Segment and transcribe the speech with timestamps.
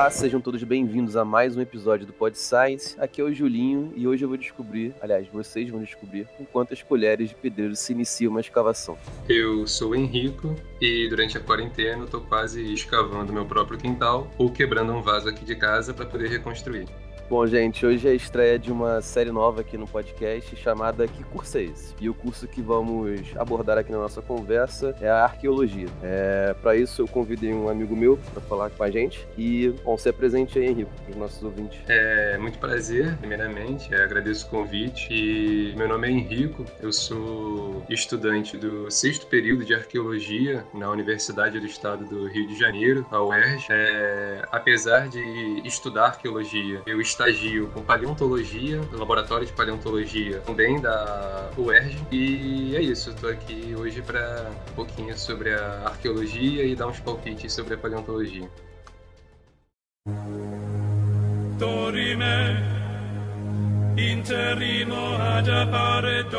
[0.00, 2.98] Olá, sejam todos bem-vindos a mais um episódio do Pod Science.
[2.98, 6.82] Aqui é o Julinho e hoje eu vou descobrir, aliás, vocês vão descobrir com quantas
[6.82, 8.96] colheres de pedreiro se inicia uma escavação.
[9.28, 14.30] Eu sou o Henrico e durante a quarentena eu tô quase escavando meu próprio quintal
[14.38, 16.88] ou quebrando um vaso aqui de casa para poder reconstruir.
[17.30, 21.22] Bom, gente, hoje é a estreia de uma série nova aqui no podcast chamada Que
[21.22, 21.94] Curso é Esse?
[22.00, 25.86] E o curso que vamos abordar aqui na nossa conversa é a arqueologia.
[26.02, 29.24] É, para isso, eu convidei um amigo meu para falar com a gente.
[29.38, 31.78] E, bom, se apresente aí, Henrique, para os nossos ouvintes.
[31.86, 35.06] É muito prazer, primeiramente, é, agradeço o convite.
[35.12, 41.60] E meu nome é Henrico, eu sou estudante do sexto período de arqueologia na Universidade
[41.60, 43.66] do Estado do Rio de Janeiro, a UERJ.
[43.70, 51.50] É, apesar de estudar arqueologia, eu estagio com paleontologia, no laboratório de paleontologia também da
[51.56, 51.98] UERJ.
[52.10, 56.98] E é isso, estou aqui hoje para um pouquinho sobre a arqueologia e dar uns
[57.00, 58.48] palpites sobre a paleontologia.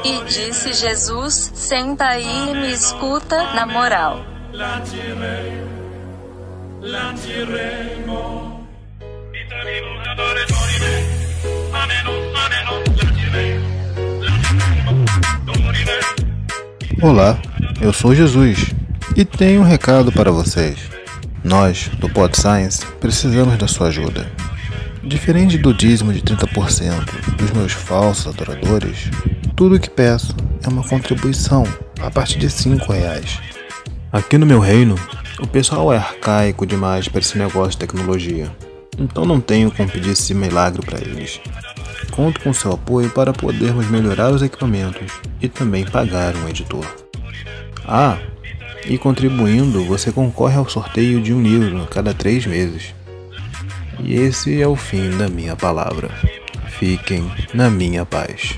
[0.04, 4.26] E disse Jesus: Senta aí e me escuta, na moral.
[17.02, 17.42] Olá,
[17.82, 18.68] eu sou Jesus
[19.16, 20.78] e tenho um recado para vocês.
[21.44, 24.32] Nós, do Pod Science, precisamos da sua ajuda.
[25.04, 29.10] Diferente do dízimo de 30% dos meus falsos adoradores,
[29.56, 31.64] tudo o que peço é uma contribuição
[32.00, 33.40] a partir de 5 reais.
[34.12, 34.94] Aqui no meu reino,
[35.40, 38.52] o pessoal é arcaico demais para esse negócio de tecnologia,
[39.02, 41.40] então não tenho como pedir esse milagre para eles.
[42.12, 46.86] Conto com seu apoio para podermos melhorar os equipamentos e também pagar um editor.
[47.88, 48.18] Ah,
[48.86, 52.94] e contribuindo, você concorre ao sorteio de um livro cada três meses.
[54.00, 56.10] E esse é o fim da minha palavra.
[56.68, 58.56] Fiquem na minha paz.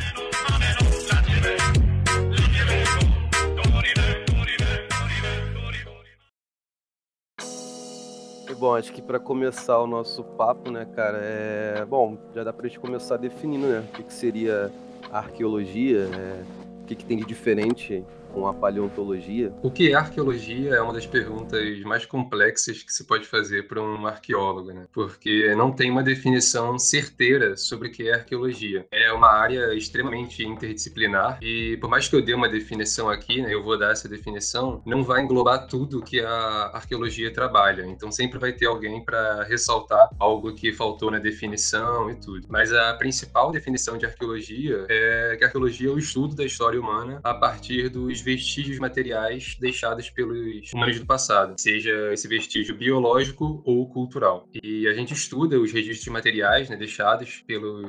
[8.64, 11.84] Bom, acho que para começar o nosso papo, né, cara, é.
[11.84, 13.80] Bom, já dá pra gente começar definindo, né?
[13.80, 14.72] O que, que seria
[15.12, 16.46] a arqueologia, né?
[16.82, 19.54] o que, que tem de diferente com a paleontologia?
[19.62, 23.82] O que é arqueologia é uma das perguntas mais complexas que se pode fazer para
[23.82, 24.88] um arqueólogo, né?
[24.92, 28.86] Porque não tem uma definição certeira sobre o que é arqueologia.
[28.92, 33.54] É uma área extremamente interdisciplinar e por mais que eu dê uma definição aqui, né,
[33.54, 37.86] eu vou dar essa definição, não vai englobar tudo que a arqueologia trabalha.
[37.86, 42.48] Então sempre vai ter alguém para ressaltar algo que faltou na definição e tudo.
[42.50, 46.80] Mas a principal definição de arqueologia é que a arqueologia é o estudo da história
[46.80, 53.62] humana a partir dos vestígios materiais deixados pelos humanos do passado, seja esse vestígio biológico
[53.66, 54.48] ou cultural.
[54.64, 57.84] E a gente estuda os registros materiais né, deixados pelo,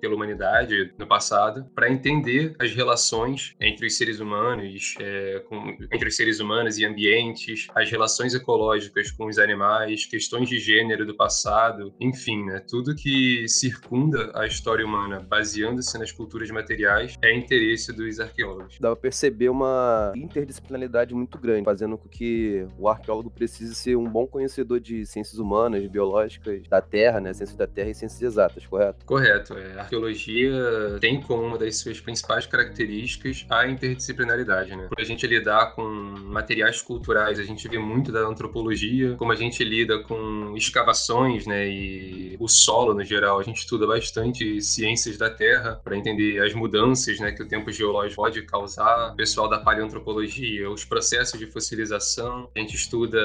[0.00, 6.08] pela humanidade no passado para entender as relações entre os seres humanos, é, com, entre
[6.08, 11.16] os seres humanos e ambientes, as relações ecológicas com os animais, questões de gênero do
[11.16, 17.92] passado, enfim, né, tudo que circunda a história humana, baseando-se nas culturas materiais, é interesse
[17.92, 18.76] dos arqueólogos.
[18.78, 19.79] Dá para perceber uma
[20.16, 25.38] interdisciplinaridade muito grande, fazendo com que o arqueólogo precise ser um bom conhecedor de ciências
[25.38, 27.32] humanas, biológicas, da Terra, né?
[27.32, 29.04] Ciências da Terra e ciências exatas, correto?
[29.04, 29.54] Correto.
[29.54, 29.74] É.
[29.74, 30.52] A arqueologia
[31.00, 34.86] tem como uma das suas principais características a interdisciplinaridade, né?
[34.88, 39.36] Por a gente lidar com materiais culturais, a gente vê muito da antropologia, como a
[39.36, 41.68] gente lida com escavações, né?
[41.68, 46.54] E o solo no geral, a gente estuda bastante ciências da Terra para entender as
[46.54, 47.32] mudanças, né?
[47.32, 49.12] Que o tempo geológico pode causar.
[49.12, 52.48] O pessoal da paleoantropologia, os processos de fossilização.
[52.54, 53.20] A gente estuda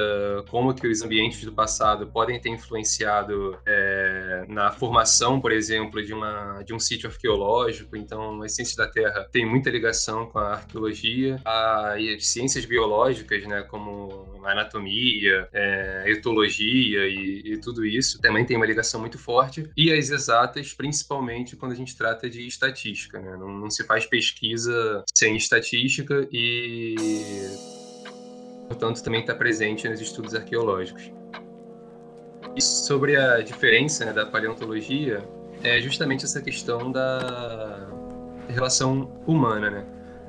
[0.50, 6.14] como que os ambientes do passado podem ter influenciado é, na formação, por exemplo, de,
[6.14, 7.96] uma, de um sítio arqueológico.
[7.96, 11.40] Então, as ciências da Terra têm muita ligação com a arqueologia.
[11.46, 18.66] As ciências biológicas, né, como anatomia, é, etologia e, e tudo isso, também tem uma
[18.66, 19.70] ligação muito forte.
[19.76, 23.20] E as exatas, principalmente quando a gente trata de estatística.
[23.20, 23.38] Né?
[23.38, 26.96] Não, não se faz pesquisa sem estatística e,
[28.68, 31.15] portanto, também está presente nos estudos arqueológicos.
[32.56, 35.28] E sobre a diferença né, da paleontologia,
[35.62, 37.90] é justamente essa questão da
[38.48, 39.86] relação humana, né?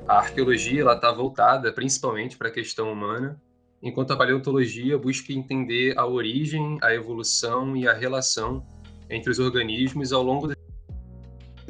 [0.07, 3.39] A arqueologia ela está voltada principalmente para a questão humana,
[3.81, 8.65] enquanto a paleontologia busca entender a origem, a evolução e a relação
[9.09, 10.47] entre os organismos ao longo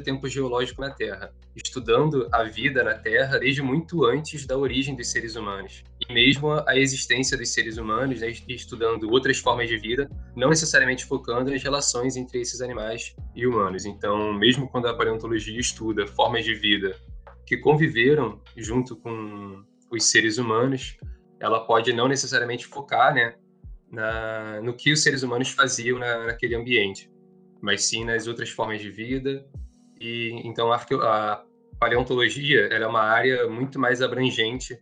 [0.08, 5.10] tempo geológico na Terra, estudando a vida na Terra desde muito antes da origem dos
[5.10, 5.84] seres humanos.
[6.08, 11.04] E mesmo a existência dos seres humanos, né, estudando outras formas de vida, não necessariamente
[11.04, 13.84] focando nas relações entre esses animais e humanos.
[13.84, 16.96] Então, mesmo quando a paleontologia estuda formas de vida
[17.44, 20.96] que conviveram junto com os seres humanos,
[21.38, 23.34] ela pode não necessariamente focar né,
[23.92, 27.10] na, no que os seres humanos faziam na, naquele ambiente,
[27.60, 29.46] mas sim nas outras formas de vida.
[30.00, 31.44] E então a, a
[31.78, 34.78] paleontologia é uma área muito mais abrangente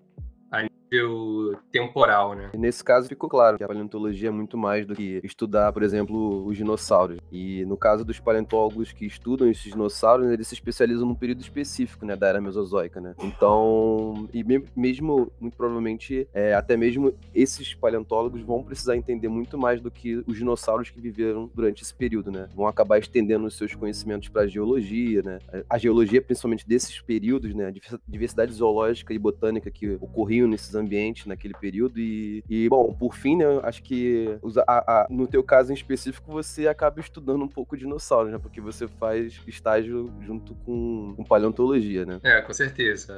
[1.70, 2.50] temporal, né?
[2.54, 5.82] E nesse caso ficou claro que a paleontologia é muito mais do que estudar, por
[5.82, 7.18] exemplo, os dinossauros.
[7.30, 12.04] E no caso dos paleontólogos que estudam esses dinossauros, eles se especializam num período específico,
[12.04, 13.14] né, da era mesozoica, né?
[13.22, 14.44] Então, e
[14.76, 20.22] mesmo, muito provavelmente, é, até mesmo esses paleontólogos vão precisar entender muito mais do que
[20.26, 22.48] os dinossauros que viveram durante esse período, né?
[22.54, 25.38] Vão acabar estendendo os seus conhecimentos para a geologia, né?
[25.68, 27.66] A geologia, principalmente desses períodos, né?
[27.66, 31.98] A diversidade zoológica e botânica que ocorriam nesses ambiente naquele período.
[31.98, 36.30] E, e bom, por fim, né, acho que a, a, no teu caso em específico,
[36.30, 38.38] você acaba estudando um pouco dinossauros, né?
[38.38, 42.20] Porque você faz estágio junto com, com paleontologia, né?
[42.22, 43.14] É, com certeza.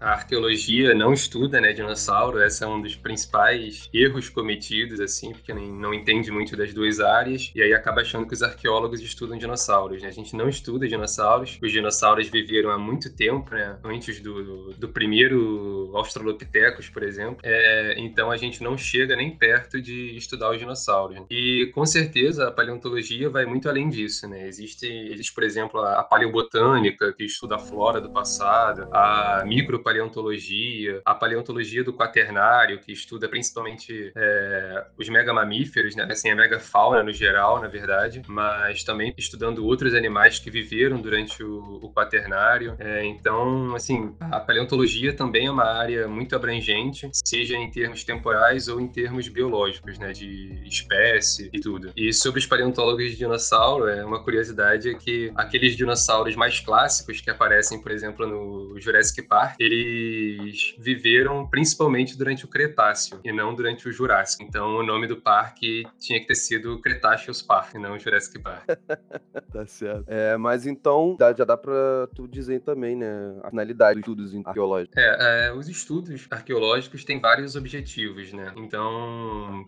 [0.00, 2.42] A arqueologia não estuda, né, dinossauro.
[2.42, 7.50] Esse é um dos principais erros cometidos, assim, porque não entende muito das duas áreas.
[7.54, 10.08] E aí acaba achando que os arqueólogos estudam dinossauros, né?
[10.08, 11.58] A gente não estuda dinossauros.
[11.62, 13.78] Os dinossauros viveram há muito tempo, né?
[13.84, 17.38] Antes do, do primeiro Australopithecus, por exemplo.
[17.42, 21.18] É, então a gente não chega nem perto de estudar os dinossauros.
[21.30, 24.46] E com certeza a paleontologia vai muito além disso, né?
[24.46, 31.14] Existe, existe por exemplo, a paleobotânica, que estuda a flora do passado, a micropaleontologia, a
[31.14, 36.06] paleontologia do quaternário, que estuda principalmente é, os megamamíferos, né?
[36.10, 41.42] Assim, a megafauna no geral, na verdade, mas também estudando outros animais que viveram durante
[41.42, 42.76] o, o quaternário.
[42.78, 46.79] É, então, assim, a paleontologia também é uma área muito abrangente
[47.12, 51.92] seja em termos temporais ou em termos biológicos, né, de espécie e tudo.
[51.96, 57.20] E sobre os paleontólogos de dinossauro, é uma curiosidade é que aqueles dinossauros mais clássicos
[57.20, 63.54] que aparecem, por exemplo, no Jurassic Park, eles viveram principalmente durante o Cretáceo e não
[63.54, 64.42] durante o Jurássico.
[64.42, 68.64] Então, o nome do parque tinha que ter sido Cretaceous Park, não Jurassic Park.
[69.52, 70.04] tá certo.
[70.06, 74.96] É, mas então, já dá pra tu dizer também, né, a finalidade dos estudos arqueológicos.
[74.96, 78.52] É, é os estudos arqueológicos arqueológicos têm vários objetivos, né?
[78.56, 79.64] Então,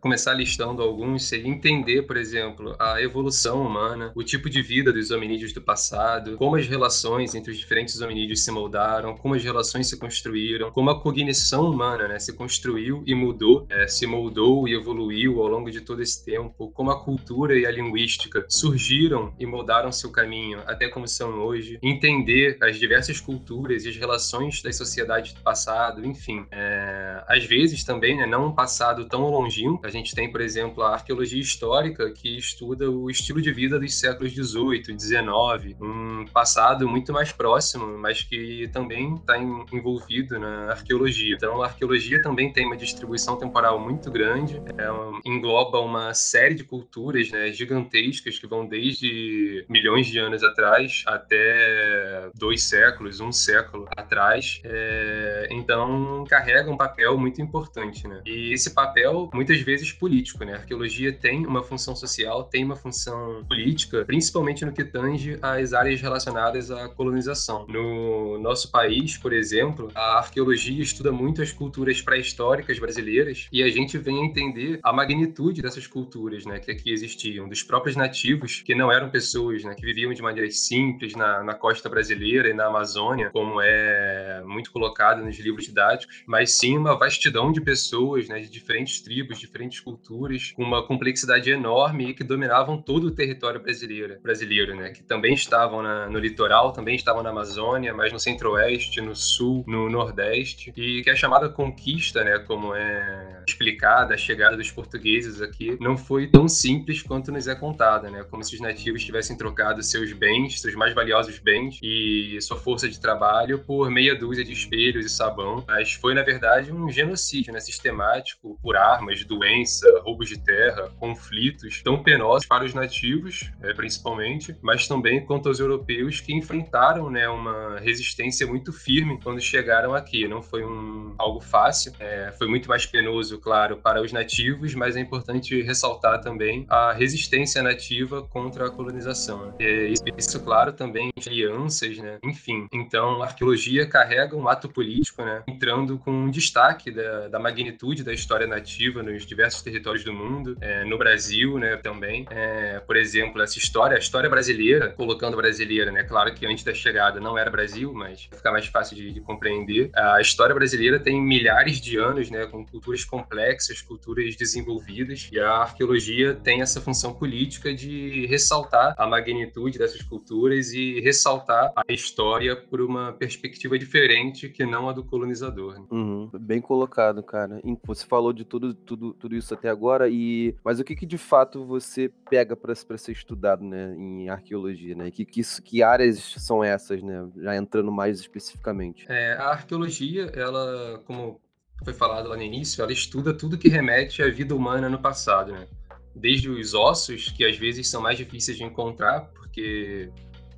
[0.00, 5.10] começar listando alguns, seria entender, por exemplo, a evolução humana, o tipo de vida dos
[5.10, 9.88] hominídeos do passado, como as relações entre os diferentes hominídeos se moldaram, como as relações
[9.88, 14.74] se construíram, como a cognição humana, né, se construiu e mudou, é, se moldou e
[14.74, 19.46] evoluiu ao longo de todo esse tempo, como a cultura e a linguística surgiram e
[19.46, 24.76] moldaram seu caminho até como são hoje, entender as diversas culturas e as relações das
[24.76, 29.84] sociedades do passado, enfim enfim, é, às vezes também, né, não um passado tão longínquo,
[29.84, 33.98] a gente tem, por exemplo, a arqueologia histórica que estuda o estilo de vida dos
[33.98, 41.34] séculos 18, 19, um passado muito mais próximo, mas que também está envolvido na arqueologia.
[41.34, 46.62] Então, a arqueologia também tem uma distribuição temporal muito grande, é, engloba uma série de
[46.62, 53.88] culturas né, gigantescas que vão desde milhões de anos atrás até dois séculos, um século
[53.96, 54.60] atrás.
[54.64, 58.20] É, então, carrega um papel muito importante, né?
[58.24, 60.54] E esse papel, muitas vezes, político, né?
[60.54, 65.72] A arqueologia tem uma função social, tem uma função política, principalmente no que tange às
[65.72, 67.66] áreas relacionadas à colonização.
[67.68, 73.70] No nosso país, por exemplo, a arqueologia estuda muito as culturas pré-históricas brasileiras e a
[73.70, 78.62] gente vem a entender a magnitude dessas culturas, né, que aqui existiam, dos próprios nativos,
[78.64, 82.54] que não eram pessoas, né, que viviam de maneira simples na, na costa brasileira e
[82.54, 88.28] na Amazônia, como é muito colocado nos livros didáticos mas sim uma vastidão de pessoas,
[88.28, 93.10] né, de diferentes tribos, diferentes culturas, com uma complexidade enorme e que dominavam todo o
[93.10, 98.12] território brasileiro, brasileiro né, que também estavam na, no litoral, também estavam na Amazônia, mas
[98.12, 104.14] no centro-oeste, no sul, no nordeste, e que a chamada conquista, né, como é explicada,
[104.14, 108.42] a chegada dos portugueses aqui, não foi tão simples quanto nos é contada, né, como
[108.42, 113.00] se os nativos tivessem trocado seus bens, seus mais valiosos bens e sua força de
[113.00, 118.58] trabalho por meia dúzia de espelhos e sabão, foi, na verdade, um genocídio né, sistemático
[118.62, 124.86] por armas, doença, roubos de terra, conflitos tão penosos para os nativos, é, principalmente, mas
[124.86, 130.28] também contra os europeus que enfrentaram né, uma resistência muito firme quando chegaram aqui.
[130.28, 134.96] Não foi um, algo fácil, é, foi muito mais penoso, claro, para os nativos, mas
[134.96, 139.46] é importante ressaltar também a resistência nativa contra a colonização.
[139.46, 139.88] Né?
[139.88, 142.18] Isso, isso, claro, também alianças, né?
[142.22, 142.66] enfim.
[142.72, 145.42] Então, a arqueologia carrega um ato político, né?
[145.48, 150.56] entrando com um destaque da, da magnitude da história nativa nos diversos territórios do mundo,
[150.60, 152.26] é, no Brasil né, também.
[152.30, 156.02] É, por exemplo, essa história, a história brasileira, colocando brasileira, né?
[156.02, 159.90] claro que antes da chegada não era Brasil, mas fica mais fácil de, de compreender.
[159.94, 165.50] A história brasileira tem milhares de anos, né, com culturas complexas, culturas desenvolvidas, e a
[165.50, 172.56] arqueologia tem essa função política de ressaltar a magnitude dessas culturas e ressaltar a história
[172.56, 175.61] por uma perspectiva diferente que não a do colonizador.
[175.70, 175.86] Né?
[175.90, 177.60] Uhum, bem colocado, cara.
[177.84, 181.18] Você falou de tudo, tudo, tudo isso até agora, e mas o que, que de
[181.18, 184.94] fato você pega para ser estudado né, em arqueologia?
[184.94, 185.10] Né?
[185.10, 187.28] Que, que, que áreas são essas, né?
[187.36, 189.06] já entrando mais especificamente?
[189.08, 191.40] É, a arqueologia, ela, como
[191.84, 195.52] foi falado lá no início, ela estuda tudo que remete à vida humana no passado,
[195.52, 195.66] né?
[196.14, 200.10] Desde os ossos, que às vezes são mais difíceis de encontrar, porque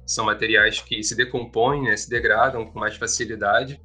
[0.04, 3.80] são materiais que se decompõem, né, se degradam com mais facilidade,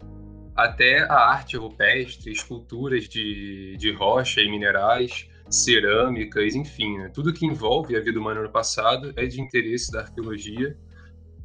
[0.59, 7.09] até a arte rupestre, esculturas de, de rocha e minerais, cerâmicas, enfim, né?
[7.13, 10.77] tudo que envolve a vida humana no passado é de interesse da arqueologia.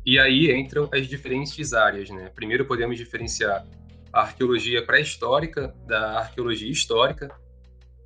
[0.05, 2.11] E aí entram as diferentes áreas.
[2.11, 2.29] Né?
[2.35, 3.65] Primeiro podemos diferenciar
[4.13, 7.31] a arqueologia pré-histórica da arqueologia histórica.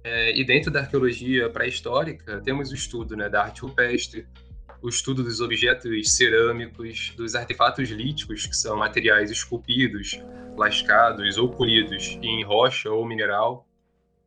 [0.05, 4.27] É, e dentro da arqueologia pré-histórica temos o estudo né, da arte rupestre,
[4.81, 10.21] o estudo dos objetos cerâmicos, dos artefatos líticos, que são materiais esculpidos,
[10.57, 13.67] lascados ou polidos em rocha ou mineral,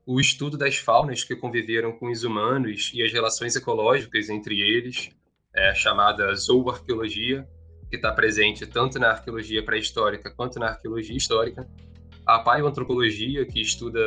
[0.06, 5.10] o estudo das faunas que conviveram com os humanos e as relações ecológicas entre eles,
[5.54, 7.48] é, chamada zooarqueologia,
[7.90, 11.68] que está presente tanto na arqueologia pré-histórica quanto na arqueologia histórica,
[12.26, 14.00] a paleoantropologia, que estuda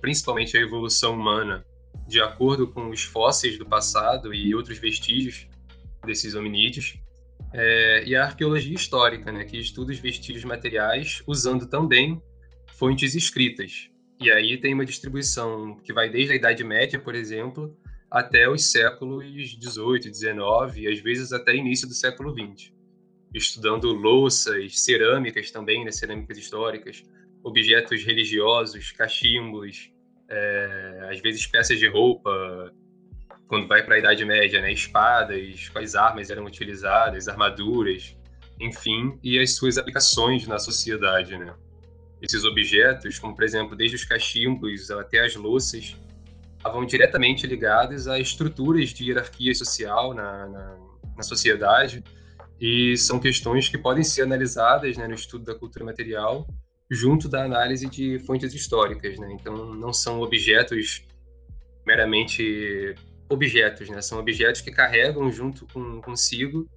[0.00, 1.64] principalmente a evolução humana
[2.06, 5.46] de acordo com os fósseis do passado e outros vestígios
[6.04, 6.98] desses hominídeos,
[7.52, 12.22] é, e a arqueologia histórica, né, que estuda os vestígios materiais usando também
[12.66, 13.90] fontes escritas.
[14.20, 17.76] E aí tem uma distribuição que vai desde a Idade Média, por exemplo,
[18.10, 19.24] até os séculos
[19.58, 22.80] 18, 19 e às vezes até início do século 20
[23.34, 27.02] estudando louças, cerâmicas também, né, cerâmicas históricas,
[27.42, 29.90] objetos religiosos, cachimbos,
[30.28, 32.72] é, às vezes peças de roupa,
[33.50, 38.16] quando vai para a Idade Média, né, espadas, quais armas eram utilizadas, armaduras,
[38.60, 41.52] enfim, e as suas aplicações na sociedade, né.
[42.22, 45.96] Esses objetos, como por exemplo, desde os cachimbos até as louças,
[46.56, 50.78] estavam diretamente ligados a estruturas de hierarquia social na, na,
[51.16, 52.04] na sociedade,
[52.60, 56.46] e são questões que podem ser analisadas né, no estudo da cultura material
[56.88, 59.18] junto da análise de fontes históricas.
[59.18, 59.36] Né?
[59.40, 61.04] Então, não são objetos
[61.84, 62.94] meramente
[63.30, 64.02] objetos, né?
[64.02, 66.68] são objetos que carregam junto com, consigo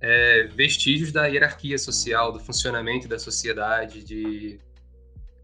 [0.00, 4.58] é, vestígios da hierarquia social, do funcionamento da sociedade, de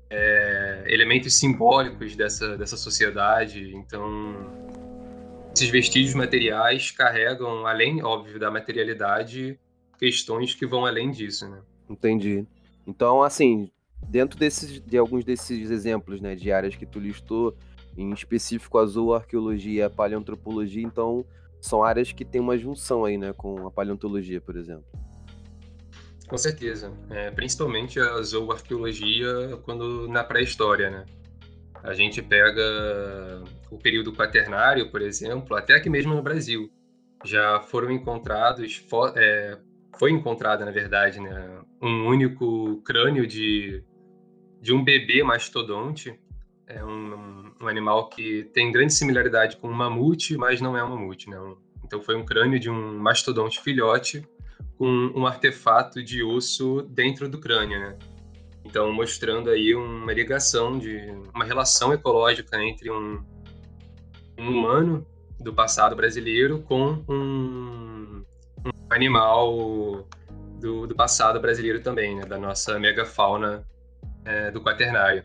[0.09, 3.75] é, elementos simbólicos dessa, dessa sociedade.
[3.75, 4.37] Então,
[5.55, 9.59] esses vestígios materiais carregam, além, óbvio, da materialidade,
[9.99, 11.61] questões que vão além disso, né?
[11.89, 12.47] Entendi.
[12.87, 13.71] Então, assim,
[14.09, 17.57] dentro desses, de alguns desses exemplos, né, de áreas que tu listou,
[17.97, 21.25] em específico a zooarqueologia e a paleoantropologia, então
[21.61, 24.85] são áreas que têm uma junção aí, né, com a paleontologia, por exemplo.
[26.29, 31.05] Com certeza, é, principalmente a zooarqueologia quando na pré-história, né?
[31.83, 36.71] A gente pega o período quaternário, por exemplo, até aqui mesmo no Brasil,
[37.25, 38.85] já foram encontrados
[39.17, 39.59] é,
[39.99, 43.85] foi encontrada, na verdade, né, um único crânio de,
[44.61, 46.19] de um bebê mastodonte.
[46.67, 47.32] É um, um
[47.69, 51.29] animal que tem grande similaridade com um mamute, mas não é um mamute.
[51.29, 51.37] Né?
[51.85, 54.27] Então foi um crânio de um mastodonte filhote
[54.79, 57.97] com um artefato de osso dentro do crânio, né?
[58.65, 60.99] Então mostrando aí uma ligação de
[61.35, 63.23] uma relação ecológica entre um,
[64.39, 65.07] um humano
[65.41, 68.03] do passado brasileiro com um
[68.65, 70.07] um animal
[70.61, 73.65] do, do passado brasileiro também, né, da nossa megafauna
[74.25, 75.25] é, do quaternário.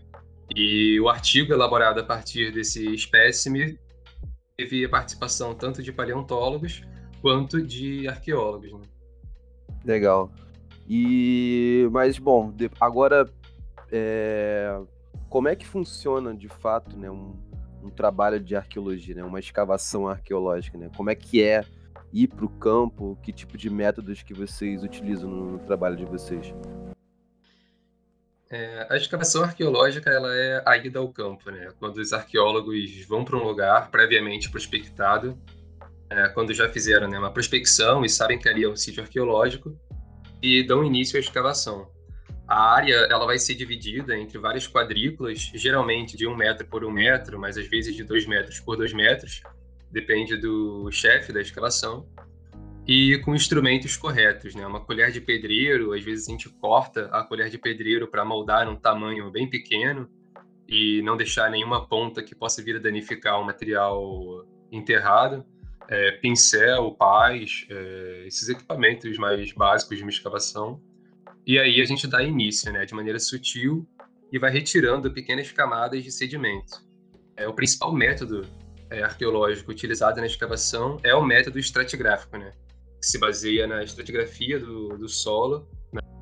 [0.56, 3.78] E o artigo elaborado a partir desse espécime
[4.56, 6.82] teve a participação tanto de paleontólogos
[7.22, 8.72] quanto de arqueólogos.
[8.72, 8.82] Né?
[9.86, 10.32] Legal.
[10.90, 13.30] E mas bom, agora
[13.92, 14.80] é,
[15.30, 17.34] como é que funciona de fato, né, um,
[17.84, 20.90] um trabalho de arqueologia, né, uma escavação arqueológica, né?
[20.96, 21.64] Como é que é
[22.14, 23.18] ir para o campo?
[23.22, 26.54] Que tipo de métodos que vocês utilizam no, no trabalho de vocês?
[28.50, 31.70] É, a escavação arqueológica ela é a ida ao campo, né?
[31.80, 35.38] Quando os arqueólogos vão para um lugar previamente prospectado,
[36.10, 39.78] é, quando já fizeram né, uma prospecção e sabem que ali é um sítio arqueológico,
[40.42, 41.92] e dão início à escavação.
[42.48, 46.92] A área ela vai ser dividida entre várias quadrículas, geralmente de um metro por um
[46.92, 49.42] metro, mas às vezes de dois metros por dois metros,
[49.92, 52.08] depende do chefe da escavação
[52.88, 54.66] e com instrumentos corretos, né?
[54.66, 58.70] Uma colher de pedreiro, às vezes a gente corta a colher de pedreiro para moldar
[58.70, 60.10] um tamanho bem pequeno
[60.66, 65.46] e não deixar nenhuma ponta que possa vir a danificar o material enterrado.
[65.90, 70.82] É, pincel, pás, é, esses equipamentos mais básicos de uma escavação.
[71.46, 73.88] E aí a gente dá início, né, de maneira sutil
[74.32, 76.86] e vai retirando pequenas camadas de sedimento.
[77.38, 78.46] É o principal método
[78.90, 82.54] é, arqueológico utilizado na escavação é o método estratigráfico, né?
[83.00, 85.68] Que se baseia na estratigrafia do, do solo,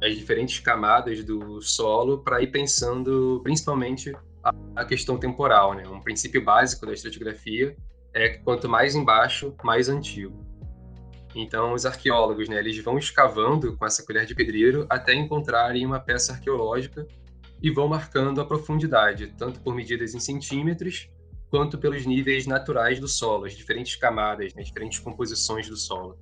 [0.01, 4.13] nas diferentes camadas do solo, para ir pensando principalmente
[4.43, 5.73] a, a, questão temporal.
[5.73, 5.87] Né?
[5.87, 7.75] Um princípio básico da estratigrafia
[8.13, 10.45] é que quanto mais embaixo, mais antigo.
[11.35, 15.99] Então, os arqueólogos, né, eles vão escavando com essa colher de pedreiro até encontrarem uma
[15.99, 17.05] peça arqueológica
[17.61, 21.09] e vão marcando a profundidade, tanto por medidas em centímetros,
[21.49, 26.17] quanto pelos níveis naturais do solo, as diferentes camadas, né, as diferentes composições do solo.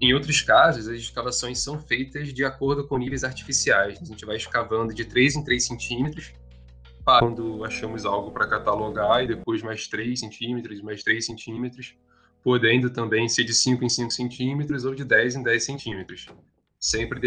[0.00, 4.00] Em outros casos, as escavações são feitas de acordo com níveis artificiais.
[4.00, 6.32] A gente vai escavando de 3 em 3 centímetros,
[7.04, 11.94] quando achamos algo para catalogar, e depois mais 3 centímetros, mais 3 centímetros,
[12.42, 16.26] podendo também ser de 5 em 5 centímetros ou de 10 em 10 centímetros,
[16.78, 17.20] sempre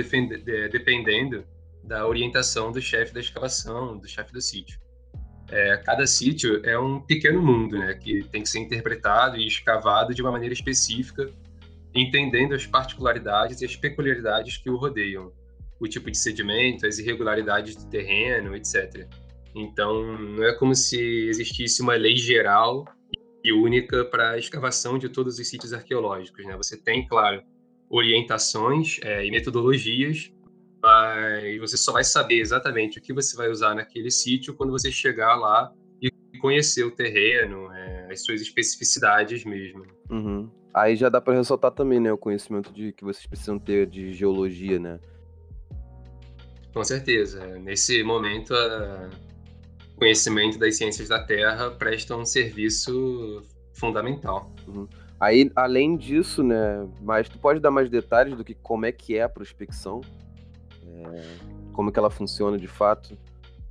[0.72, 1.46] dependendo
[1.84, 4.80] da orientação do chefe da escavação, do chefe do sítio.
[5.50, 10.12] É, cada sítio é um pequeno mundo, né, que tem que ser interpretado e escavado
[10.16, 11.30] de uma maneira específica
[11.94, 15.32] entendendo as particularidades e as peculiaridades que o rodeiam,
[15.80, 19.08] o tipo de sedimento, as irregularidades do terreno, etc.
[19.56, 22.86] Então, não é como se existisse uma lei geral
[23.44, 26.46] e única para a escavação de todos os sítios arqueológicos.
[26.46, 26.56] Né?
[26.58, 27.44] Você tem, claro,
[27.90, 30.32] orientações é, e metodologias,
[30.82, 34.92] mas você só vai saber exatamente o que você vai usar naquele sítio quando você
[34.92, 39.86] chegar lá e conhecer o terreno, é, as suas especificidades mesmo.
[40.10, 40.50] Uhum.
[40.74, 44.12] Aí já dá para ressaltar também, né, o conhecimento de que vocês precisam ter de
[44.14, 45.00] geologia, né?
[46.74, 47.46] Com certeza.
[47.60, 54.52] Nesse momento, o conhecimento das ciências da Terra presta um serviço fundamental.
[54.68, 54.88] Uhum.
[55.20, 59.16] Aí, além disso, né, mas tu pode dar mais detalhes do que como é que
[59.16, 60.02] é a prospecção?
[60.86, 61.24] É,
[61.72, 63.16] como que ela funciona de fato?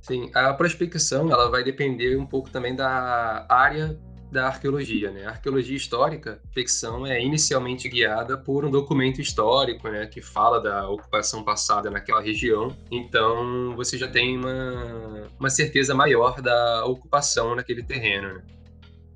[0.01, 3.99] Sim, a prospecção ela vai depender um pouco também da área
[4.33, 5.25] da arqueologia, né?
[5.25, 10.89] A arqueologia histórica, ficção é inicialmente guiada por um documento histórico, né, que fala da
[10.89, 12.75] ocupação passada naquela região.
[12.91, 18.33] Então, você já tem uma, uma certeza maior da ocupação naquele terreno.
[18.33, 18.43] Né?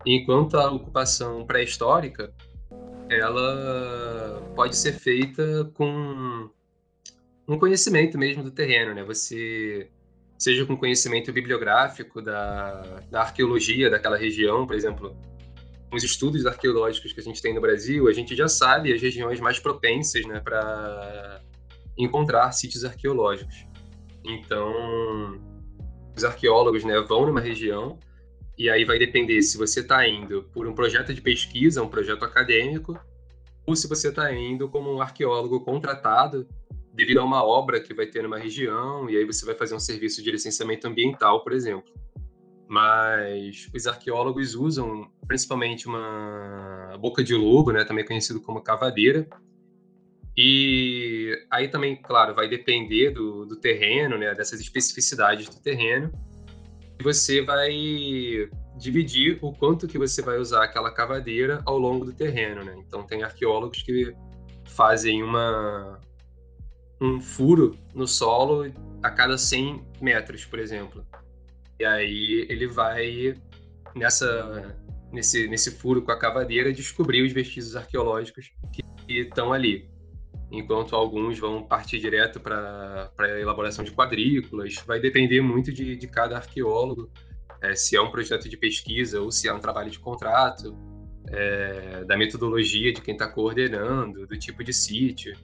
[0.06, 2.32] Enquanto a ocupação pré-histórica,
[3.10, 6.49] ela pode ser feita com
[7.47, 9.03] um conhecimento mesmo do terreno, né?
[9.03, 9.89] Você
[10.38, 15.17] seja com conhecimento bibliográfico da, da arqueologia daquela região, por exemplo,
[15.91, 19.39] os estudos arqueológicos que a gente tem no Brasil, a gente já sabe as regiões
[19.39, 21.41] mais propensas né, para
[21.97, 23.65] encontrar sítios arqueológicos.
[24.23, 25.39] Então,
[26.15, 27.97] os arqueólogos né, vão numa região
[28.58, 32.26] e aí vai depender se você está indo por um projeto de pesquisa, um projeto
[32.26, 33.00] acadêmico,
[33.65, 36.47] ou se você está indo como um arqueólogo contratado
[36.97, 39.79] devido a uma obra que vai ter numa região, e aí você vai fazer um
[39.79, 41.93] serviço de licenciamento ambiental, por exemplo.
[42.67, 49.27] Mas os arqueólogos usam principalmente uma boca de lobo, né, também conhecido como cavadeira.
[50.36, 56.12] E aí também, claro, vai depender do, do terreno, né, dessas especificidades do terreno.
[57.03, 57.69] Você vai
[58.75, 62.75] dividir o quanto que você vai usar aquela cavadeira ao longo do terreno, né?
[62.79, 64.15] Então tem arqueólogos que
[64.65, 65.99] fazem uma
[66.99, 68.71] um furo no solo
[69.03, 71.05] a cada 100 metros, por exemplo.
[71.79, 73.36] E aí ele vai
[73.95, 74.75] nessa
[75.12, 79.89] nesse nesse furo com a cavadeira descobrir os vestígios arqueológicos que estão ali.
[80.51, 86.07] Enquanto alguns vão partir direto para a elaboração de quadrículas, vai depender muito de, de
[86.07, 87.12] cada arqueólogo,
[87.62, 90.73] é, se é um projeto de pesquisa ou se é um trabalho de contrato,
[91.29, 95.36] é, da metodologia de quem está coordenando, do tipo de sítio.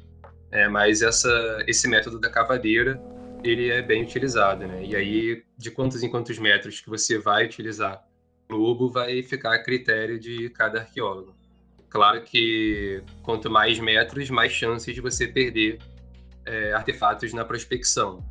[0.53, 3.01] É, mas essa, esse método da cavadeira
[3.43, 4.85] ele é bem utilizado, né?
[4.85, 8.05] E aí, de quantos em quantos metros que você vai utilizar
[8.47, 11.35] o globo vai ficar a critério de cada arqueólogo.
[11.89, 15.79] Claro que quanto mais metros, mais chances de você perder
[16.45, 18.23] é, artefatos na prospecção.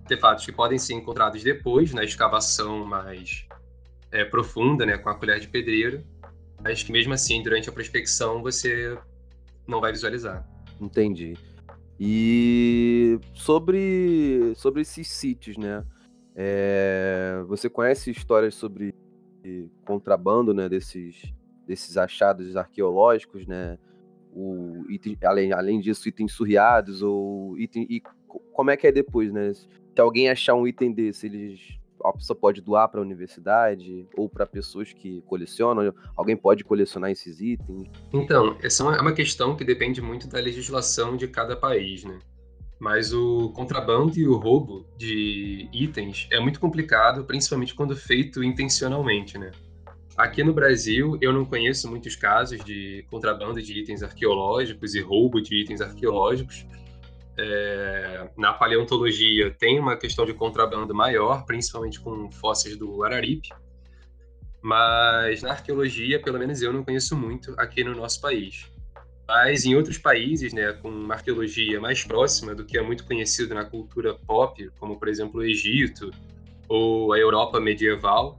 [0.00, 3.46] Artefatos que podem ser encontrados depois, na escavação mais
[4.10, 6.02] é, profunda, né, com a colher de pedreiro,
[6.62, 8.96] mas que mesmo assim, durante a prospecção, você
[9.66, 10.46] não vai visualizar.
[10.80, 11.34] Entendi.
[11.98, 15.84] E sobre, sobre esses sítios, né?
[16.34, 18.94] É, você conhece histórias sobre
[19.84, 20.68] contrabando, né?
[20.68, 21.32] Desses,
[21.66, 23.78] desses achados arqueológicos, né?
[24.32, 28.02] O item, além, além disso, itens surreados ou item, e
[28.52, 29.52] como é que é depois, né?
[29.54, 34.28] Se alguém achar um item desse, eles a pessoa pode doar para a universidade ou
[34.28, 35.92] para pessoas que colecionam?
[36.16, 37.88] Alguém pode colecionar esses itens?
[38.12, 42.18] Então, essa é uma questão que depende muito da legislação de cada país, né?
[42.78, 49.38] Mas o contrabando e o roubo de itens é muito complicado, principalmente quando feito intencionalmente,
[49.38, 49.50] né?
[50.16, 55.42] Aqui no Brasil, eu não conheço muitos casos de contrabando de itens arqueológicos e roubo
[55.42, 56.66] de itens arqueológicos,
[57.38, 63.50] é, na paleontologia tem uma questão de contrabando maior, principalmente com fósseis do Araripe,
[64.62, 68.70] mas na arqueologia, pelo menos eu não conheço muito aqui no nosso país.
[69.28, 73.54] Mas em outros países, né, com uma arqueologia mais próxima do que é muito conhecido
[73.54, 76.10] na cultura pop, como por exemplo o Egito
[76.68, 78.38] ou a Europa medieval,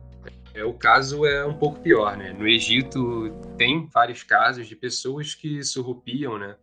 [0.54, 2.34] é, o caso é um pouco pior, né?
[2.34, 6.56] No Egito tem vários casos de pessoas que surrupiam, né,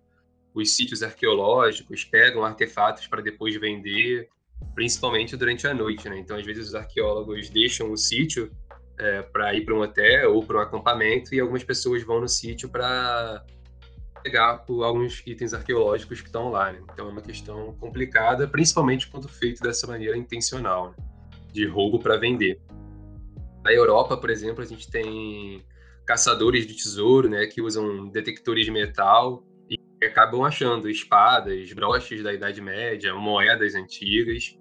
[0.54, 4.28] os sítios arqueológicos, pegam artefatos para depois vender,
[4.74, 6.16] principalmente durante a noite, né?
[6.16, 8.52] Então, às vezes, os arqueólogos deixam o sítio
[8.98, 12.28] é, para ir para um hotel ou para um acampamento e algumas pessoas vão no
[12.28, 13.44] sítio para
[14.22, 16.72] pegar alguns itens arqueológicos que estão lá.
[16.72, 16.80] Né?
[16.92, 20.96] Então, é uma questão complicada, principalmente quando feito dessa maneira intencional, né?
[21.52, 22.60] de roubo para vender.
[23.64, 25.64] Na Europa, por exemplo, a gente tem
[26.06, 29.42] caçadores de tesouro, né, que usam detectores de metal
[30.04, 34.56] acabam achando espadas, broches da Idade Média, moedas antigas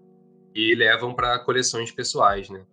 [0.54, 2.66] e levam para coleções pessoais, né?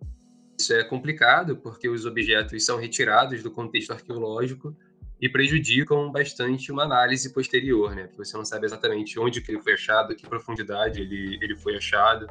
[0.59, 4.75] Isso é complicado porque os objetos são retirados do contexto arqueológico
[5.19, 8.03] e prejudicam bastante uma análise posterior, né?
[8.07, 11.77] Porque você não sabe exatamente onde que ele foi achado, que profundidade ele, ele foi
[11.77, 12.27] achado.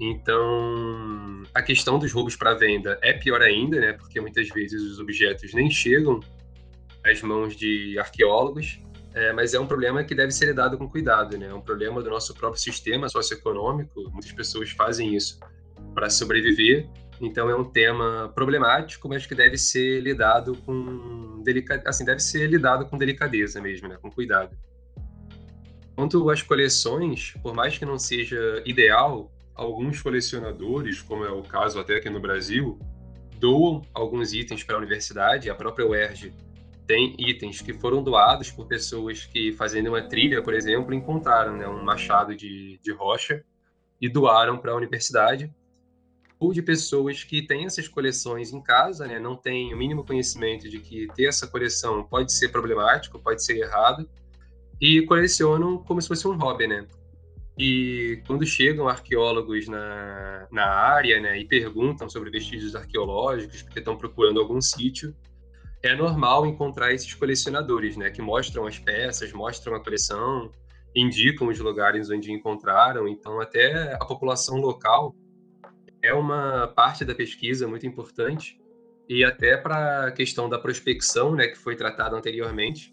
[0.00, 3.92] Então, a questão dos roubos para venda é pior ainda, né?
[3.92, 6.20] Porque muitas vezes os objetos nem chegam
[7.04, 8.80] às mãos de arqueólogos
[9.18, 11.48] é, mas é um problema que deve ser lidado com cuidado, né?
[11.48, 14.08] É um problema do nosso próprio sistema socioeconômico.
[14.12, 15.40] Muitas pessoas fazem isso
[15.92, 16.88] para sobreviver.
[17.20, 21.82] Então é um tema problemático, mas que deve ser lidado com delica...
[21.84, 23.98] assim, deve ser lidado com delicadeza mesmo, né?
[24.00, 24.56] Com cuidado.
[25.96, 31.80] Quanto às coleções, por mais que não seja ideal, alguns colecionadores, como é o caso
[31.80, 32.78] até aqui no Brasil,
[33.36, 35.50] doam alguns itens para a universidade.
[35.50, 36.32] A própria UERJ
[36.88, 41.68] tem itens que foram doados por pessoas que, fazendo uma trilha, por exemplo, encontraram né,
[41.68, 43.44] um machado de, de rocha
[44.00, 45.52] e doaram para a universidade,
[46.40, 50.66] ou de pessoas que têm essas coleções em casa, né, não têm o mínimo conhecimento
[50.66, 54.08] de que ter essa coleção pode ser problemático, pode ser errado,
[54.80, 56.86] e colecionam como se fosse um hobby, né?
[57.58, 63.98] E quando chegam arqueólogos na, na área né, e perguntam sobre vestígios arqueológicos, porque estão
[63.98, 65.14] procurando algum sítio,
[65.82, 70.50] é normal encontrar esses colecionadores, né, que mostram as peças, mostram a coleção,
[70.94, 73.06] indicam os lugares onde encontraram.
[73.06, 75.14] Então, até a população local
[76.02, 78.58] é uma parte da pesquisa muito importante.
[79.08, 82.90] E até para a questão da prospecção, né, que foi tratada anteriormente,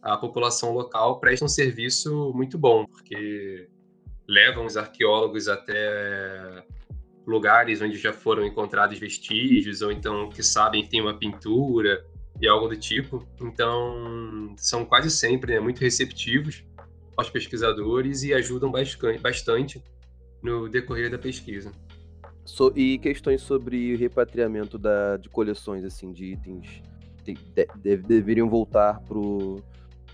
[0.00, 3.68] a população local presta um serviço muito bom, porque
[4.26, 6.64] levam os arqueólogos até
[7.26, 12.02] lugares onde já foram encontrados vestígios, ou então que sabem que tem uma pintura,
[12.40, 13.26] e algo do tipo.
[13.40, 16.64] Então, são quase sempre né, muito receptivos
[17.16, 18.72] aos pesquisadores e ajudam
[19.20, 19.82] bastante
[20.42, 21.72] no decorrer da pesquisa.
[22.44, 26.80] So, e questões sobre repatriamento da, de coleções assim de itens
[27.24, 29.62] de, de, deveriam voltar para o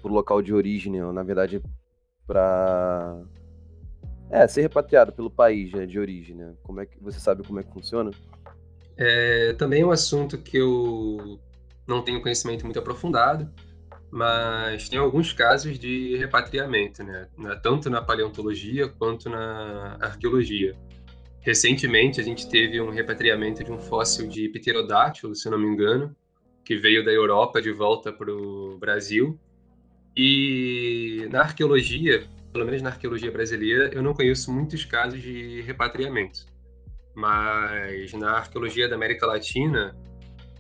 [0.03, 1.63] local de origem, ou, na verdade,
[2.27, 3.23] para
[4.31, 6.35] é, ser repatriado pelo país né, de origem.
[6.35, 6.55] Né?
[6.63, 8.11] Como é que você sabe como é que funciona?
[8.97, 11.39] É, também é um assunto que eu
[11.87, 13.51] não tenho conhecimento muito aprofundado,
[14.11, 17.29] mas tem alguns casos de repatriamento, né?
[17.63, 20.77] tanto na paleontologia quanto na arqueologia.
[21.41, 26.15] Recentemente, a gente teve um repatriamento de um fóssil de pterodátilo, se não me engano,
[26.65, 29.39] que veio da Europa de volta para o Brasil.
[30.17, 36.47] E na arqueologia, pelo menos na arqueologia brasileira, eu não conheço muitos casos de repatriamento.
[37.15, 39.95] Mas na arqueologia da América Latina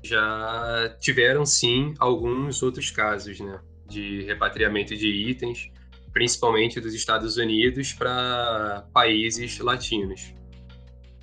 [0.05, 5.71] já tiveram sim alguns outros casos, né, de repatriamento de itens,
[6.13, 10.35] principalmente dos Estados Unidos para países latinos.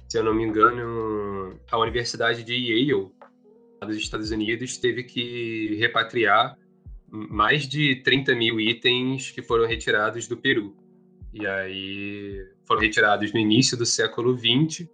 [0.09, 3.09] Se eu não me engano, a Universidade de Yale,
[3.85, 6.57] dos Estados Unidos, teve que repatriar
[7.09, 10.75] mais de 30 mil itens que foram retirados do Peru.
[11.33, 14.89] E aí foram retirados no início do século XX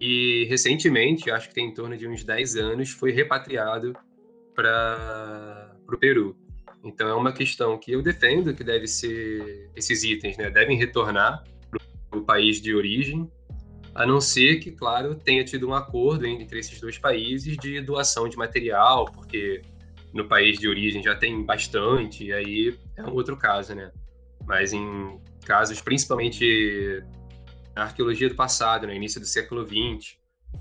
[0.00, 3.94] e recentemente, acho que tem em torno de uns 10 anos, foi repatriado
[4.54, 6.36] para o Peru.
[6.84, 11.42] Então é uma questão que eu defendo que deve ser esses itens, né, devem retornar
[12.10, 13.30] para o país de origem,
[13.94, 18.28] a não ser que, claro, tenha tido um acordo entre esses dois países de doação
[18.28, 19.60] de material, porque
[20.12, 23.90] no país de origem já tem bastante, e aí é um outro caso, né?
[24.46, 27.02] Mas em casos principalmente
[27.78, 30.16] na arqueologia do passado, no início do século XX,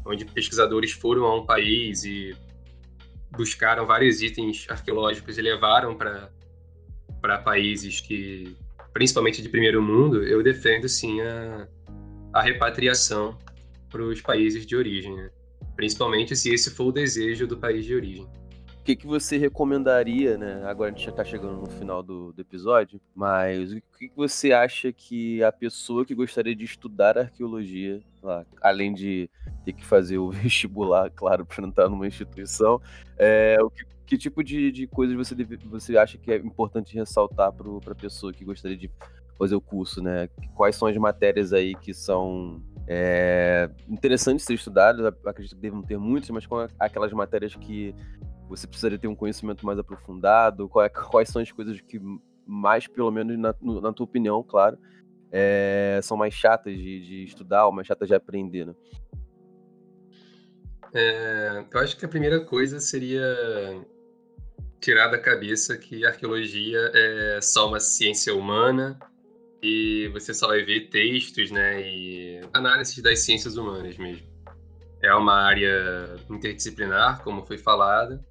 [0.05, 2.35] onde pesquisadores foram a um país e
[3.31, 8.55] buscaram vários itens arqueológicos e levaram para países que
[8.93, 11.67] principalmente de primeiro mundo, eu defendo sim a,
[12.33, 13.35] a repatriação
[13.89, 15.31] para os países de origem, né?
[15.75, 18.27] principalmente se esse for o desejo do país de origem
[18.87, 20.63] que, que você recomendaria, né?
[20.63, 24.15] Agora a gente já está chegando no final do, do, episódio, mas o que, que
[24.15, 29.29] você acha que a pessoa que gostaria de estudar arqueologia, lá, além de
[29.65, 32.81] ter que fazer o vestibular, claro, para não estar numa instituição,
[33.17, 37.51] é, o que, que tipo de, de coisas você, você acha que é importante ressaltar
[37.51, 38.89] para a pessoa que gostaria de
[39.37, 40.29] fazer o curso, né?
[40.55, 45.13] Quais são as matérias aí que são é, interessantes ser estudadas?
[45.25, 47.93] Acredito que devem ter muitas, mas com aquelas matérias que
[48.47, 50.69] você precisaria ter um conhecimento mais aprofundado?
[50.79, 51.99] É, quais são as coisas que
[52.45, 54.77] mais, pelo menos na, na tua opinião, claro,
[55.31, 58.73] é, são mais chatas de, de, estudar ou mais chatas de aprender, né?
[60.93, 63.21] É, eu acho que a primeira coisa seria
[64.79, 68.97] tirar da cabeça que arqueologia é só uma ciência humana
[69.61, 74.25] e você só vai ver textos, né, e análises das ciências humanas mesmo.
[75.01, 78.23] É uma área interdisciplinar, como foi falado,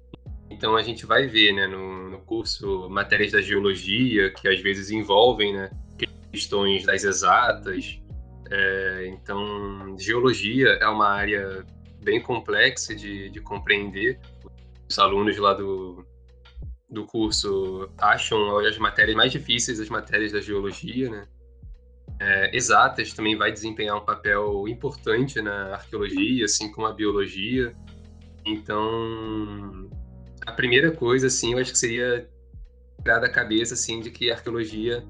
[0.49, 4.89] então a gente vai ver, né, no, no, curso matérias da geologia que às vezes
[4.89, 5.69] envolvem, né,
[6.31, 7.99] questões das exatas.
[8.49, 11.65] É, então geologia é uma área
[12.01, 14.19] bem complexa de, de compreender.
[14.89, 16.05] Os alunos lá do,
[16.89, 21.27] do curso acham as matérias mais difíceis as matérias da geologia, né?
[22.19, 27.75] É, exatas também vai desempenhar um papel importante na arqueologia, assim como a biologia.
[28.45, 29.86] Então,
[30.47, 32.27] a primeira coisa, assim, eu acho que seria
[33.03, 35.05] tirar da cabeça, assim, de que a arqueologia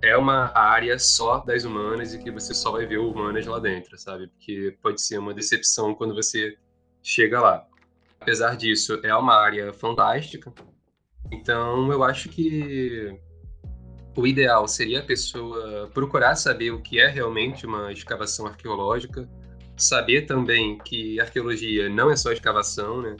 [0.00, 3.98] é uma área só das humanas e que você só vai ver humanas lá dentro,
[3.98, 4.28] sabe?
[4.28, 6.56] Porque pode ser uma decepção quando você
[7.02, 7.66] chega lá.
[8.18, 10.50] Apesar disso, é uma área fantástica.
[11.30, 13.14] Então, eu acho que
[14.16, 19.28] o ideal seria a pessoa procurar saber o que é realmente uma escavação arqueológica,
[19.76, 23.16] saber também que arqueologia não é só escavação, né?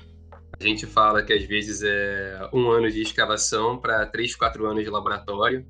[0.61, 4.83] A gente fala que às vezes é um ano de escavação para três, quatro anos
[4.83, 5.65] de laboratório.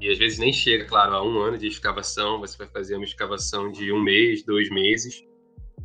[0.00, 2.40] E às vezes nem chega, claro, a um ano de escavação.
[2.40, 5.22] Você vai fazer uma escavação de um mês, dois meses.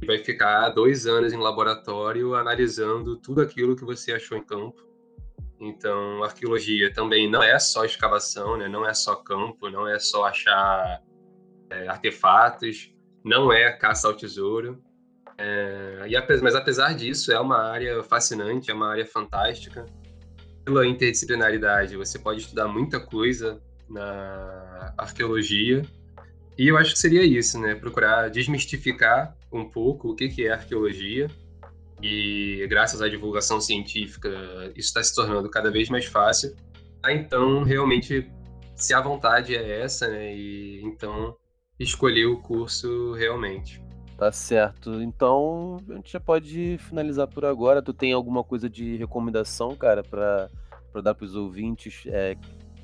[0.02, 4.84] E vai ficar dois anos em laboratório analisando tudo aquilo que você achou em campo.
[5.60, 8.68] Então, arqueologia também não é só escavação, né?
[8.68, 11.02] não é só campo, não é só achar
[11.70, 12.92] é, artefatos,
[13.24, 14.84] não é caça ao tesouro.
[15.38, 19.86] É, e, mas apesar disso, é uma área fascinante, é uma área fantástica.
[20.64, 25.84] Pela interdisciplinaridade, você pode estudar muita coisa na arqueologia.
[26.58, 27.76] E eu acho que seria isso, né?
[27.76, 31.28] Procurar desmistificar um pouco o que, que é arqueologia.
[32.02, 34.30] E graças à divulgação científica,
[34.76, 36.56] isso está se tornando cada vez mais fácil.
[37.04, 38.32] Ah, então, realmente,
[38.76, 40.36] se a vontade é essa, né?
[40.36, 41.36] E então
[41.80, 43.85] escolher o curso realmente.
[44.18, 45.02] Tá certo.
[45.02, 47.82] Então, a gente já pode finalizar por agora.
[47.82, 50.50] Tu tem alguma coisa de recomendação, cara, para
[51.02, 52.38] dar para os ouvintes é,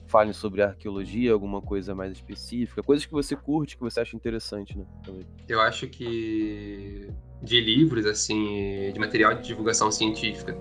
[0.07, 4.77] falem sobre arqueologia, alguma coisa mais específica, coisas que você curte, que você acha interessante,
[4.77, 4.85] né?
[5.05, 5.25] Também.
[5.47, 7.09] Eu acho que
[7.41, 10.57] de livros, assim, de material de divulgação científica,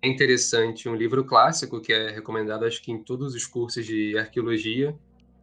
[0.00, 4.16] é interessante um livro clássico que é recomendado, acho que em todos os cursos de
[4.16, 4.96] arqueologia,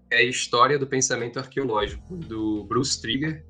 [0.10, 3.44] é História do Pensamento Arqueológico, do Bruce Trigger,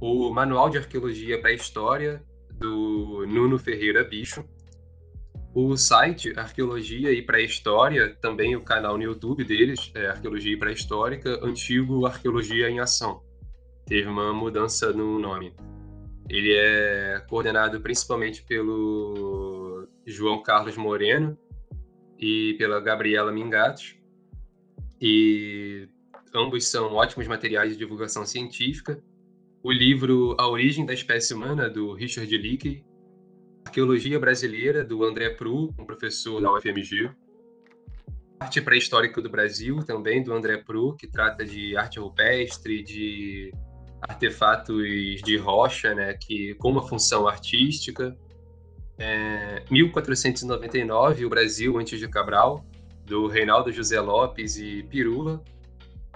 [0.00, 2.22] o Manual de Arqueologia Pré-História,
[2.58, 4.44] do Nuno Ferreira Bicho,
[5.58, 11.40] O site Arqueologia e Pré-História, também o canal no YouTube deles, é Arqueologia e Pré-Histórica,
[11.42, 13.22] antigo Arqueologia em Ação.
[13.86, 15.54] Teve uma mudança no nome.
[16.28, 21.38] Ele é coordenado principalmente pelo João Carlos Moreno
[22.18, 23.96] e pela Gabriela Mingatos.
[25.00, 25.88] E
[26.34, 29.02] ambos são ótimos materiais de divulgação científica.
[29.66, 32.84] O livro A Origem da Espécie Humana, do Richard Leakey,
[33.64, 37.10] Arqueologia Brasileira, do André Pru, um professor da UFMG.
[38.38, 43.52] Arte Pré-Histórica do Brasil, também do André Pru, que trata de arte rupestre, de
[44.02, 48.16] artefatos de rocha, né, que com uma função artística.
[48.96, 52.64] É, 1499, o Brasil antes de Cabral,
[53.04, 55.42] do Reinaldo José Lopes e Pirula,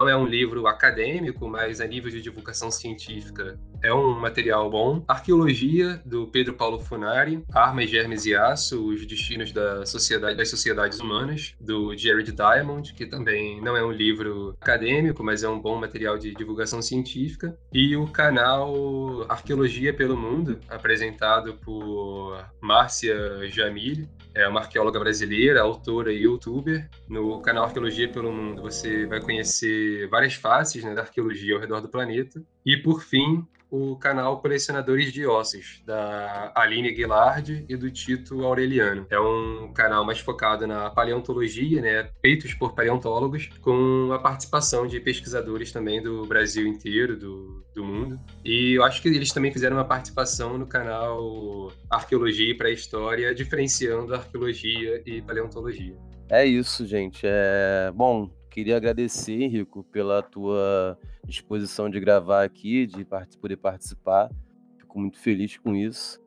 [0.01, 5.03] não é um livro acadêmico, mas a nível de divulgação científica é um material bom.
[5.07, 7.43] Arqueologia, do Pedro Paulo Funari.
[7.53, 13.05] Armas, Germes e Aço, Os Destinos da Sociedade, das Sociedades Humanas, do Jared Diamond, que
[13.05, 17.55] também não é um livro acadêmico, mas é um bom material de divulgação científica.
[17.71, 26.11] E o canal Arqueologia pelo Mundo, apresentado por Márcia Jamil, é uma arqueóloga brasileira, autora
[26.11, 26.89] e youtuber.
[27.07, 31.81] No canal Arqueologia pelo Mundo você vai conhecer várias faces né, da arqueologia ao redor
[31.81, 32.41] do planeta.
[32.65, 39.07] E, por fim, o canal Colecionadores de Ossos, da Aline Guillard e do Tito Aureliano.
[39.09, 44.99] É um canal mais focado na paleontologia, né, feitos por paleontólogos, com a participação de
[44.99, 48.19] pesquisadores também do Brasil inteiro, do, do mundo.
[48.43, 54.13] E eu acho que eles também fizeram uma participação no canal Arqueologia e Pré-História, diferenciando
[54.13, 55.95] arqueologia e paleontologia.
[56.29, 57.21] É isso, gente.
[57.23, 58.29] É bom.
[58.51, 63.07] Queria agradecer, Henrico, pela tua disposição de gravar aqui, de
[63.39, 64.29] poder participar.
[64.77, 66.20] Fico muito feliz com isso.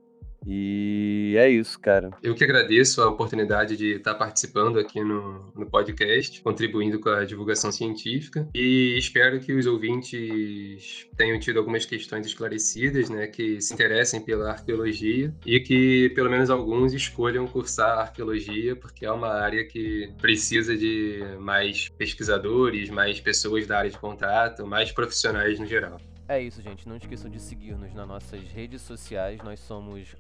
[0.47, 2.11] E é isso, cara.
[2.23, 7.25] Eu que agradeço a oportunidade de estar participando aqui no, no podcast, contribuindo com a
[7.25, 8.49] divulgação científica.
[8.55, 14.51] E espero que os ouvintes tenham tido algumas questões esclarecidas, né, que se interessem pela
[14.51, 20.77] arqueologia e que pelo menos alguns escolham cursar arqueologia, porque é uma área que precisa
[20.77, 25.99] de mais pesquisadores, mais pessoas da área de contrato, mais profissionais no geral.
[26.27, 26.89] É isso, gente.
[26.89, 29.43] Não esqueçam de seguir-nos nas nossas redes sociais.
[29.43, 30.17] Nós somos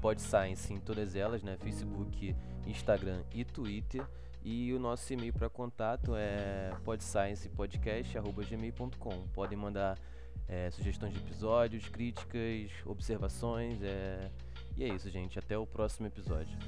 [0.00, 1.56] podscience em todas elas, né?
[1.58, 2.34] Facebook,
[2.66, 4.04] Instagram e Twitter.
[4.42, 9.28] E o nosso e-mail para contato é podsciencepodcast.gmail.com.
[9.32, 9.96] Podem mandar
[10.48, 13.80] é, sugestões de episódios, críticas, observações.
[13.82, 14.28] É...
[14.76, 15.38] E é isso, gente.
[15.38, 16.58] Até o próximo episódio.